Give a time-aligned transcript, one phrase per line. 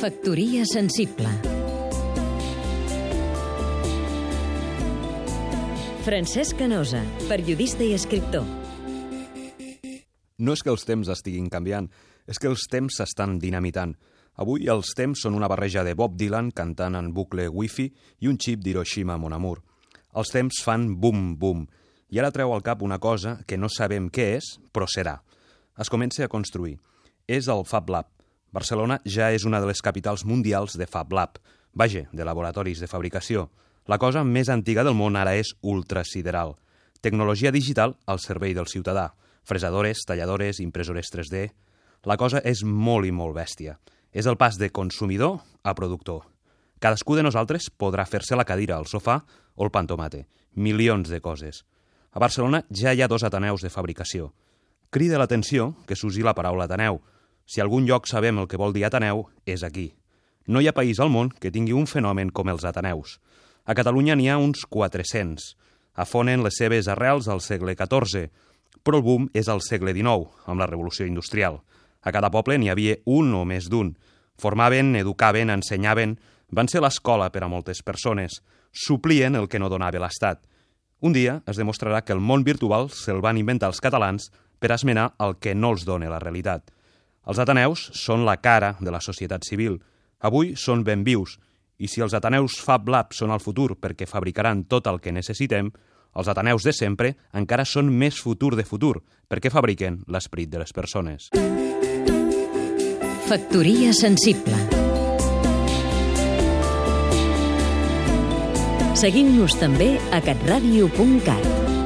[0.00, 1.28] Factoria sensible
[6.06, 8.46] Francesc Canosa, periodista i escriptor
[10.40, 11.90] No és que els temps estiguin canviant,
[12.24, 13.92] és que els temps s'estan dinamitant.
[14.40, 17.90] Avui els temps són una barreja de Bob Dylan cantant en bucle wifi
[18.24, 19.60] i un xip d'Hiroshima Mon Amour.
[20.16, 21.66] Els temps fan bum-bum,
[22.08, 25.18] i ara treu al cap una cosa que no sabem què és, però serà.
[25.76, 26.78] Es comença a construir.
[27.28, 28.08] És el Fab Lab,
[28.52, 31.38] Barcelona ja és una de les capitals mundials de Fab Lab,
[31.72, 33.48] vaja, de laboratoris de fabricació.
[33.86, 36.56] La cosa més antiga del món ara és ultrasideral.
[37.00, 39.14] Tecnologia digital al servei del ciutadà.
[39.44, 41.50] Fresadores, talladores, impressores 3D...
[42.08, 43.74] La cosa és molt i molt bèstia.
[44.08, 46.22] És el pas de consumidor a productor.
[46.80, 49.18] Cadascú de nosaltres podrà fer-se la cadira, el sofà
[49.52, 50.22] o el pantomate.
[50.56, 51.60] Milions de coses.
[52.16, 54.30] A Barcelona ja hi ha dos ateneus de fabricació.
[54.88, 57.02] Crida l'atenció que s'usi la paraula ateneu,
[57.50, 59.88] si algun lloc sabem el que vol dir Ateneu, és aquí.
[60.46, 63.16] No hi ha país al món que tingui un fenomen com els Ateneus.
[63.66, 65.56] A Catalunya n'hi ha uns 400.
[65.98, 68.30] Afonen les seves arrels al segle XIV,
[68.86, 71.58] però el boom és al segle XIX, amb la revolució industrial.
[72.06, 73.96] A cada poble n'hi havia un o més d'un.
[74.38, 76.20] Formaven, educaven, ensenyaven,
[76.54, 78.44] van ser l'escola per a moltes persones.
[78.70, 80.46] Suplien el que no donava l'Estat.
[81.02, 84.30] Un dia es demostrarà que el món virtual se'l van inventar els catalans
[84.62, 86.70] per esmenar el que no els dona la realitat.
[87.28, 89.78] Els Ateneus són la cara de la societat civil.
[90.20, 91.38] Avui són ben vius,
[91.80, 95.70] i si els Ateneus Fab Lab són el futur perquè fabricaran tot el que necessitem,
[96.16, 98.98] els Ateneus de sempre encara són més futur de futur,
[99.28, 101.30] perquè fabriquen l'esperit de les persones.
[103.30, 104.58] Factoria sensible
[109.00, 111.79] Seguim-nos també a catradio.cat